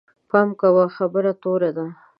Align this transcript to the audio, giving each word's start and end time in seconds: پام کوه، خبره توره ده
پام 0.29 0.49
کوه، 0.59 0.85
خبره 0.97 1.31
توره 1.41 1.69
ده 1.77 1.85